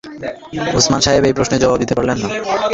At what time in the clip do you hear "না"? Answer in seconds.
2.21-2.27